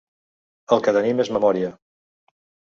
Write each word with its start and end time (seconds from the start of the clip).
El 0.75 0.81
que 0.87 0.93
tenim 0.97 1.21
és 1.25 1.31
memòria. 1.37 1.71